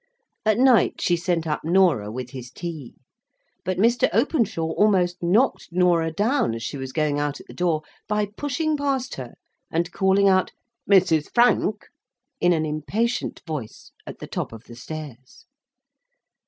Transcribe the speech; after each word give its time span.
At 0.47 0.57
night 0.57 0.99
she 0.99 1.15
sent 1.15 1.45
up 1.45 1.63
Norah 1.63 2.11
with 2.11 2.31
his 2.31 2.49
tea. 2.49 2.95
But 3.63 3.77
Mr. 3.77 4.09
Openshaw 4.11 4.71
almost 4.71 5.21
knocked 5.21 5.67
Norah 5.71 6.11
down 6.11 6.55
as 6.55 6.63
she 6.63 6.75
was 6.75 6.91
going 6.91 7.19
out 7.19 7.39
at 7.39 7.45
the 7.45 7.53
door, 7.53 7.83
by 8.07 8.25
pushing 8.25 8.75
past 8.75 9.13
her 9.13 9.35
and 9.69 9.91
calling 9.91 10.27
out 10.27 10.53
"Mrs. 10.89 11.29
Frank!" 11.31 11.85
in 12.39 12.51
an 12.51 12.65
impatient 12.65 13.43
voice, 13.45 13.91
at 14.07 14.17
the 14.17 14.25
top 14.25 14.51
of 14.51 14.63
the 14.63 14.75
stairs. 14.75 15.45